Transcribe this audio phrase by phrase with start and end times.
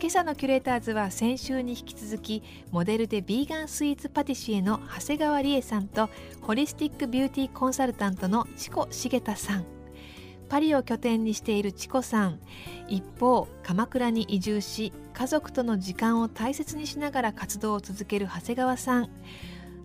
[0.00, 6.08] 今朝のキュレーターズは先週に引き続きモデルでビーガンスイーツパティシエの長谷川理恵さんと
[6.40, 9.66] ホリスティックビューティーコンサルタントのチコ茂田さん。
[10.48, 12.40] パリを拠点にしているチコさん
[12.88, 19.10] 一方鎌倉に移住し家族との時間を大切にしながら活動を続ける長谷川さん。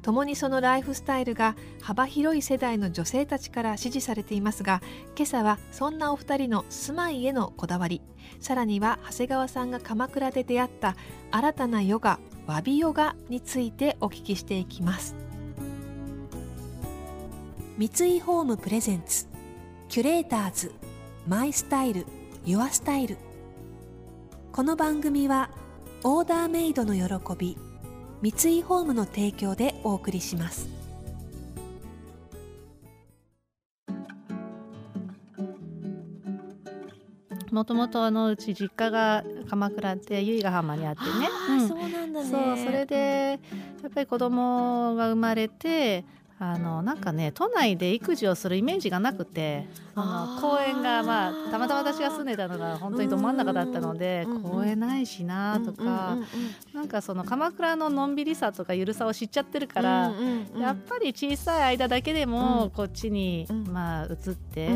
[0.05, 4.83] 共にそのライフスタイルが幅広い世代の女性たちから支持されていますが
[5.15, 8.03] 今朝はそんなお二人の住まいへのこだわり。
[8.39, 10.95] さらには長谷川さんが鎌倉で出会った
[11.31, 15.15] 新たなヨガワビヨガについてお聞きしていきます。
[17.79, 19.25] 三井ホームプレゼンツ
[19.89, 20.71] キュレーターズ
[21.27, 22.05] マイスタイル
[22.45, 23.17] ユアスタイル。
[24.51, 25.49] この番組は
[26.03, 27.57] オーダーメイドの喜び
[28.25, 30.67] 三井ホームの提供でお送りします。
[37.51, 42.25] もともとあのうち実家が鎌倉で由比ヶ浜にあってね、うん、そうなんだね。
[42.27, 43.39] そうそれで
[43.83, 46.03] やっぱり子供が生まれて
[46.37, 56.17] あのなんかね都内で育児をするイメージがなくてあの公園がまあたまたま私が住んでたのが本当にど真ん中だったので公園ないしなとか
[56.73, 60.11] なんかその鎌倉ののんびりさとかゆるさを知っちゃってるから
[60.59, 64.69] やっぱり小さい間だけでもこっちにまあ移って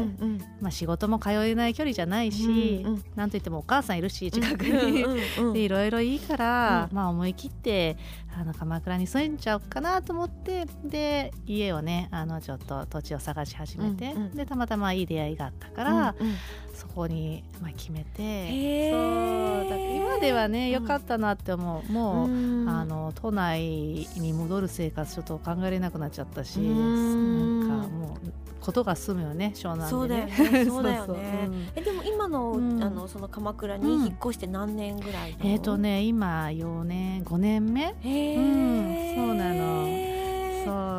[0.61, 2.85] まあ仕事も通えない距離じゃないし
[3.15, 5.53] なんといってもお母さんいるし近くに。
[5.53, 7.97] でいろいろいいからまあ思い切って
[8.39, 16.35] あの鎌倉に住んじゃおうかなと思ってで家をねあのちょっと土地を探し始めて、うんうん、でたまたまいい出会いがあったから、うんうん、
[16.73, 21.91] そこに、まあ、決めてそうだ今ではね良かったなって思う。
[21.91, 23.61] もう、うん、あの都内
[24.17, 30.65] に戻る生活ちょっと考えれなくなっちゃったし、うん、なんかもうことが済むよね湘南でね。
[30.65, 31.49] そうだよね。
[31.75, 37.95] えでも今の、うん、あのその鎌倉に引っ越して何年ぐらい、えっ、ー、とね今4年5年目？
[38.01, 40.09] へうん、そうなの。
[40.65, 40.98] そう。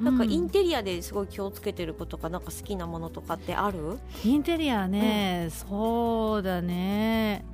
[0.00, 3.98] なんかインテリアですごい気をつけてることかなんか好きなものとかってある？
[4.24, 7.44] インテリアね、うん、そうだね。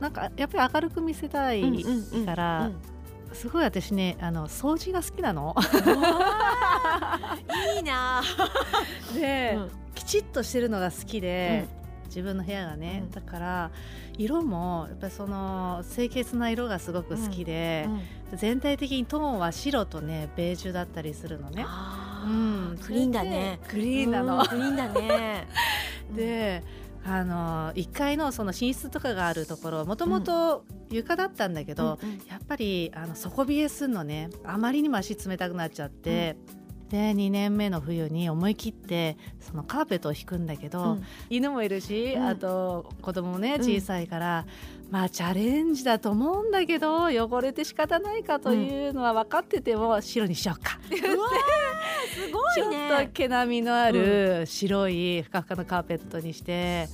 [0.00, 1.84] なんかやっぱり明るく見せたい
[2.24, 2.70] から、
[3.32, 5.56] すごい私ねあの掃除が好きなの。
[7.76, 8.22] いいな
[9.14, 11.66] で、うん、きちっとしてるのが好きで、
[12.04, 13.70] うん、自分の部屋がね、うん、だから
[14.16, 17.88] 色もやっぱりその清潔な色がすごく好きで、
[18.34, 21.64] 全体的にトーンは白とねベージュだったりするのね。
[22.24, 23.60] うん、クリーンだね。
[23.68, 24.44] クリーンなの。
[24.44, 25.46] クリーンだね。
[26.14, 26.62] で。
[27.08, 44.46] あの1階のその寝室とかがあるところもともと床だったんだけど、うん、やっぱりあの底冷えするのねあまりにも足冷たくなっちゃって、うん、で2年目の冬に思い切ってそのカーペットを引くんだけど、うん、犬もいるし、あと子供もね小さいから、
[44.90, 50.78] まあチャレンジだと思うんだけど汚れて仕方ないかというのは分かってても白にしようか。
[50.86, 51.18] って言って。
[52.14, 52.88] すごいね。
[52.88, 56.88] ちょっと毛並みのある白いふかふかのカーペットにして、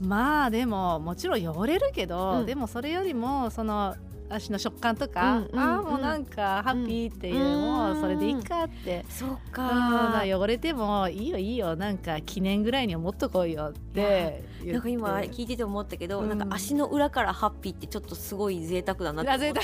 [0.00, 3.96] うん、まあでももちろん汚れるけど、うん、でもそれよりもその
[4.34, 11.76] 足の食感とか、うんうん、ああもうなんかハッピーっていう、もうそれでいいかって、そっか、汚れてもいいよいいよ。
[11.76, 19.60] なんか記念ぐらいに思っとこうよってなんか今聞いてて思ったけど、うん、なんか足の裏からハッピーってちょっとすごい贅沢だなって思った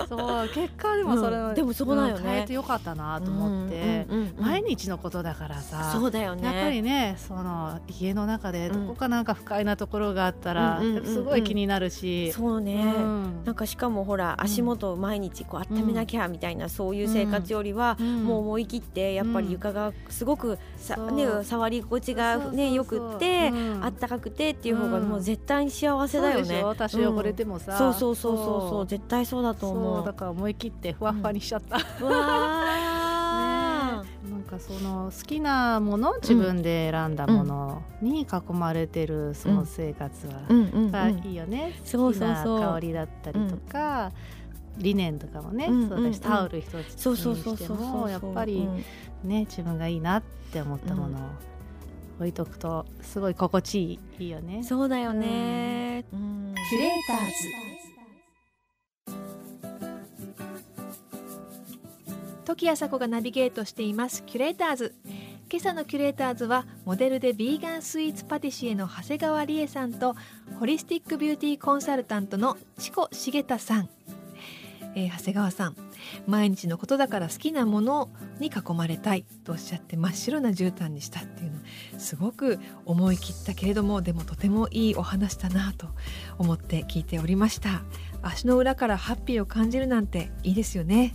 [0.08, 4.06] そう結果でもそれ、うん、でもそうだよね、変えてよかったなと思って、
[4.38, 6.42] 毎日のことだからさそうだよね。
[6.44, 12.94] やっぱりねその家の中でどこかなんか不快なところがあったら、すごい気になるし、そうね、
[13.44, 26.64] なんかしかもほら足元を毎日こう温めなきゃみたいな、そういう生活よりは、もう思い切ってやっぱり床がすごくさ、ね、触り心地がねよくってあったかくてっていう方がもう絶対に幸せだよね。
[26.76, 28.70] 多少汚れてもさ、そうそうそうそう。
[28.70, 28.86] そう。
[28.86, 29.83] 絶対そうだと思う。
[30.04, 31.76] だから思い切ってふわふわにしちゃった。
[31.76, 32.84] う わ
[34.30, 44.12] なんかその好きなもの自分で選んだものに囲まれてるその生活は、いいよね、好きな香りだったりとか、
[44.78, 48.66] 理念とかもね、そうだしタオル一つにしてもやっぱり
[49.22, 50.22] ね自分がいいなっ
[50.52, 51.20] て思ったものを
[52.18, 54.62] 置いとくとすごい心地いいいいよね。
[54.62, 57.93] そうだよね、うん、キュレーターズ
[62.44, 64.22] 時あさこがナビゲートしています。
[64.24, 64.94] キュレーターズ。
[65.50, 70.14] 今朝のキュレーターズはモデルでビーガンスイーツパティシエの長谷川理恵さんと
[70.58, 73.88] ホリスティックビューティーコンサルタントのチコ重田さん、
[74.94, 75.76] えー、長谷川さん
[76.26, 78.10] 毎日のことだから好きなもの
[78.40, 81.60] に囲まれたいとおっしゃって真っ白な絨毯にしたっていうの
[81.98, 85.88] すごく思い切ったけれどもでもとてもいいお話だなと
[86.38, 87.82] 思って聞いておりました。
[88.22, 91.14] 足の裏からハッピーを感じるなんていいですよね。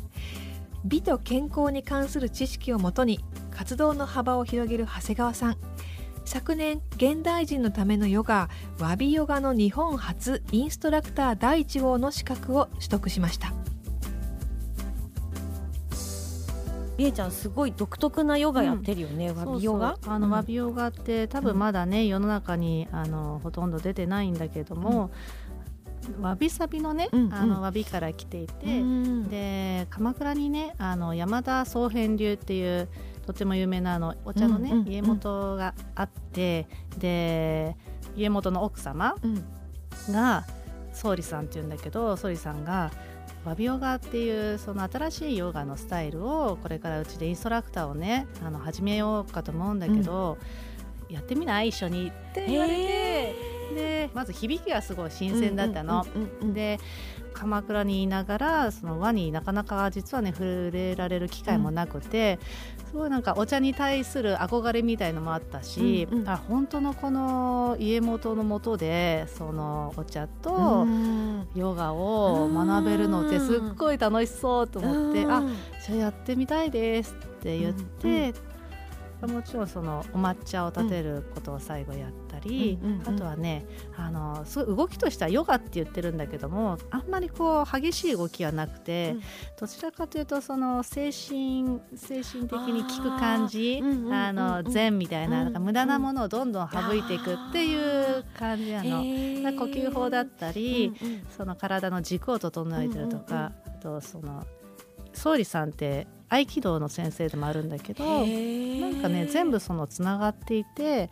[0.85, 3.19] 美と健康に関する知識をもとに
[3.51, 5.57] 活動の幅を広げる長谷川さん。
[6.25, 13.51] 昨年現代人のためのヨガワビヨガの日本初インストラクター第1号の資格を取得しました。
[16.99, 19.97] りえちゃんすごい独特なヨガやってるよね、うん、ワビヨガ？
[20.05, 25.09] あの、ワビヨガって多分まだね、世の中にあのほとんど出てないんだけども、
[26.21, 32.87] わびさびのね、うんうん、あのわびから来ていて、うん、で鎌倉にねあの山田宗辺流っていう
[33.25, 36.67] とても有名なあのお茶のね、うんうん、家元があって
[36.97, 37.75] で
[38.15, 39.15] 家元の奥様
[40.09, 40.45] が
[40.93, 42.91] 総理さんっていうんだけど総理さんが
[43.45, 50.37] ワビヨガっていうその新しいヨガのスタイルをこれからうちでインストラクターをねあの始めようかと思うんだけど、
[51.07, 51.69] うん、やってみない？
[51.69, 53.35] 一緒にって言われて
[53.75, 56.05] でまず響きがすごい新鮮だったの。
[56.53, 56.79] で
[57.33, 62.39] 鎌倉にいながらその和になかなか実はね触れられる機会もなくて、
[62.89, 70.87] すごいなんかお茶に対する憧れみたいのもあったし、うんうん、あ本当のこの家元のもとでそのお茶と
[71.55, 75.43] ヨガを学べるのってすっごい楽しそうと思ってあ
[75.85, 78.33] じゃあやってみたいですって言って、
[79.21, 83.65] もちろんそのお抹茶を立てることを最後やったり、うんうんうん、あとはね
[83.95, 89.21] あのすごい動きとしてはヨガって言ってるんだけどもあんまりこう激しい動きはなくて、うん、
[89.59, 93.81] どちらかというとその精神精神的に効く感じ
[94.11, 98.99] あの禅みたいななんか無駄なものをどんどん省いていくっていう感じなの。
[99.59, 104.45] 呼吸法だったり、うんうん、その体の軸を整えてるとか、うんうんうん、あとその
[105.13, 111.09] 総理さんって合気道の先生でもあるんだけどなんかね全部そのつながっていて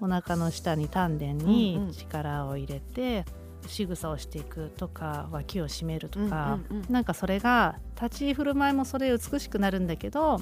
[0.00, 10.40] お腹の下に丹田に力を入れて、うんうん、仕草をしていくとか脇を締めるとか、うんうんうん、なんかそれが立ち居振る舞いもそれ美しくなるんだけど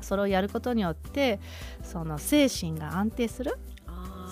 [0.00, 1.38] それをやることによって
[1.82, 3.58] その精神が安定する。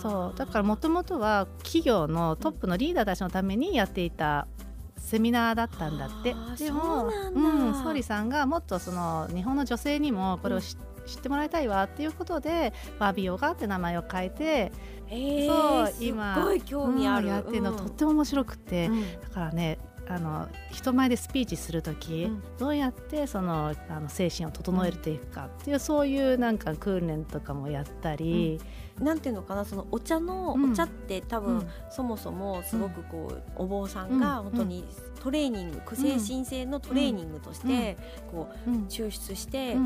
[0.01, 0.39] そう。
[0.39, 4.49] だからもともとは企業のトップのリーダーたちのためにやっていた
[4.97, 6.35] セミナーだったんだって。
[6.57, 10.90] でもうん総理さんがもっとその日本の女性にもこれを知って
[11.29, 14.73] もらいたいわっていうことでバービーヨガって名前を変えて、
[15.09, 19.79] えー、そう今すごい興味ある、うん、やってるの、とっても面白くて、うん、だからね
[20.11, 28.61] あの人前でスピーチする時、うん、どうやってそのあの精神を整えていくかっていう、そういうなんか訓練とかもやったり。
[28.99, 34.85] うん、なんていうのかなそのお茶の、お茶って多分、そもそもすごくこう、お坊さんが本当に
[35.23, 37.97] トレーニング、精神性のトレーニングとして、
[38.33, 39.77] こう抽出して、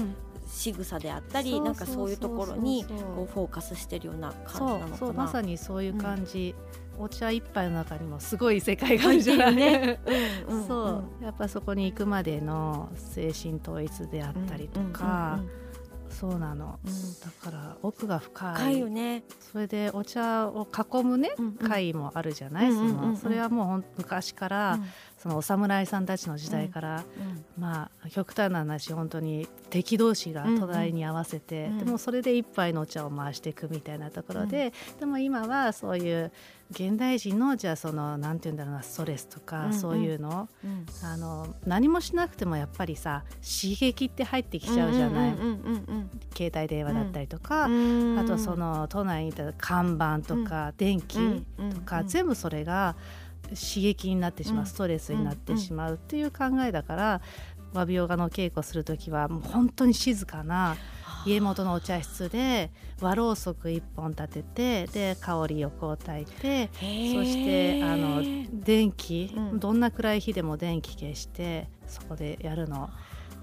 [0.46, 5.12] 仕草であったりなんかそういうところにこうフォーカスしてるような感じなのかな。
[5.12, 6.54] まさにそういう感じ、
[6.98, 10.00] お茶一杯の中にもすごい世界があるじゃない、 ね。
[10.48, 11.24] うんうん、そう。
[11.24, 15.40] やっぱそこに行くまでの精神統一であったりとか、
[16.08, 18.54] そうなの、うん、だから奥が深い。
[18.54, 19.24] 深いよね。
[19.52, 24.78] それでお茶を囲むね、うんうん、会もあるじゃない、そのそれはもう昔から、
[25.24, 27.04] そのお侍さんたちの時代から、
[27.58, 36.30] まあ極端な話本当に敵同士が土台に合わせて、でもそれで一杯のお茶を回していくみたいなところで、でも今はそういう
[36.70, 40.46] 現代人のじゃあそのなんて言うんだろうなストレスとか、そういうの,、
[41.02, 45.34] あの何もしなくてもやっぱりさ刺激って入ってきちゃうじゃない、
[46.36, 47.68] 携帯電話だったりとか、あ
[48.26, 51.16] とその都内にいた看板とか、電気
[51.74, 52.94] とか、全部それが
[53.48, 57.20] 刺激になってしまう、ストレスになってしまうっていう考えだから、
[57.74, 60.76] 和美ヨガの稽古する時はもう本当に静かな
[61.26, 62.70] 家元のお茶室で
[63.00, 66.80] 和ろうそく1本立ててで香りをこう焚いてそ
[67.24, 68.22] してあの
[68.52, 72.90] 電気、うん、どんな暗い日でも電気消してそこでやるの。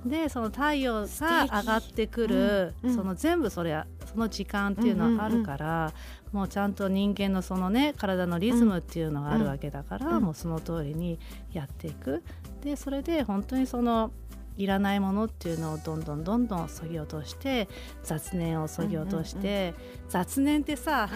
[0.05, 2.89] でその太陽が上がってくる、うん。
[2.89, 5.86] うん、その全部それその時間っていうのはあるから、うん。
[5.88, 11.20] うん、もうちゃんと人間のそのね体のリズムっていうのがあるわけだから、もうその通りに
[11.53, 12.24] やっていく。
[12.62, 14.12] でそれで本当にその
[14.58, 17.68] いらないものっていうのをどんどんどんどんそぎ落として
[18.03, 21.10] 雑念をそぎ落として、うんうん、雑念ってさ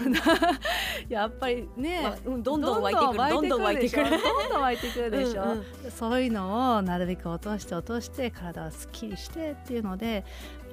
[1.08, 3.18] やっぱりね、まあ、どんどん湧いてくる。
[3.30, 5.42] どんどん湧いてくるどんどん湧いてくるでしょ？
[5.42, 10.24] うん、そういうのをなるべく落として落として体をすっきりしてっていうので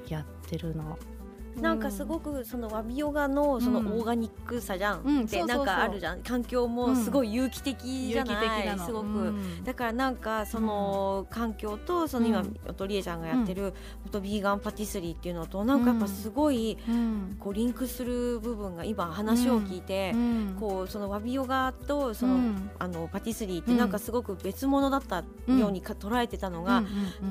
[0.07, 0.97] やってるの
[1.61, 5.23] なんかすごくそのワビヨガのそのオーガニックさじゃん。
[5.23, 6.21] ってなんかあるじゃん。
[6.21, 8.79] 環境もすごい有機的じゃない？
[8.79, 9.33] すごく。
[9.63, 16.77] だからなんかその環境とその今おとりえちゃんがやってるフォトビーガンパティスリーっていうのとなんかやっぱすごい
[17.39, 20.13] こうリンクする部分が今話を聞いて
[20.59, 22.39] こうそのワビヨガとその
[22.79, 26.83] あのパティスリーってなんかすごく別物だったようにか捉えてたのが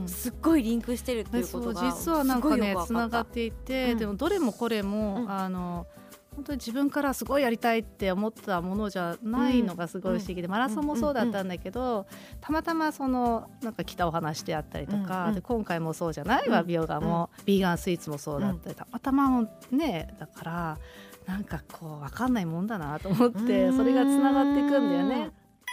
[0.07, 5.87] すっごいリンクしてるっていうことが実はなんかねつながっていてでもどれもこれも、うん、あの
[6.35, 12.07] 本当に自分からすごいやりたいって思ったものじゃないのがすごい不思議で、マラソンもそうだったんだけど、
[12.41, 20.79] たまたまそのなんか来たお話であったりとか、で今回もそうじゃないわビオガも、ビーガンスイーツもそうだったり、たまたまねだから
[21.27, 25.31] なんかこう分かんないもんだなと思ってそれがつながっていくんだよね。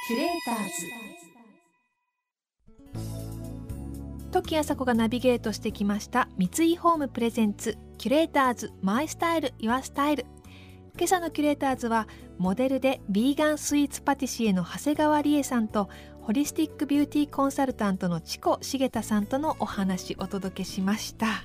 [0.08, 1.18] キュレーターズ
[4.29, 10.25] 時あさこがナビゲートしてきました三井ホームプレゼンツキュレーターズマイスタイルユアスタイル。
[10.95, 12.07] 今朝のキュレーターズは
[12.38, 15.89] モデルでビーガンスイーツパティシエの長谷川理恵さんと
[16.21, 21.43] ホリスティックビューティーコンサルタントのチコ茂田さんとのお話お届けしました。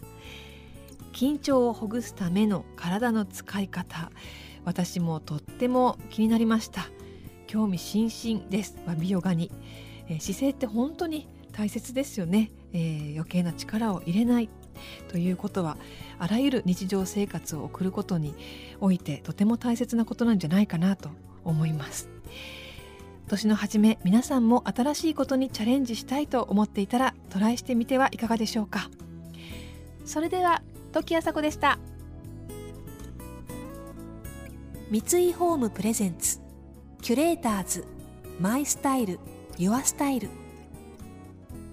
[1.15, 4.11] 緊張をほぐすための体の使い方
[4.65, 6.87] 私もとっても気になりました。
[7.47, 8.77] 興味津々です。
[8.99, 9.51] 美ヨガに、
[10.09, 12.51] え、姿勢って本当に大切ですよね。
[12.75, 14.51] えー、余計な力を入れない
[15.09, 15.79] ということは
[16.19, 18.35] あらゆる日常生活を送ることに
[18.81, 21.09] おいてとても大切なことなんじゃないかなと
[21.45, 22.11] 思います。
[23.27, 28.91] 年の初め皆さんも新しいことにチャレンジしたいと思っていたらトライしてみてはいかがでしょうか。
[30.05, 30.63] それでは
[30.93, 31.79] 時あさこでした。
[34.91, 36.41] 三井ホームプレゼンツ。
[37.01, 37.87] キュレーターズ。
[38.39, 39.19] マイスタイル。
[39.57, 40.29] ユアスタイル。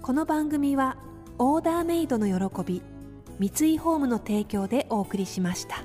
[0.01, 0.97] この番組は
[1.37, 2.81] オーダーメイドの喜び
[3.37, 5.83] 三井ホームの提供でお送りしました。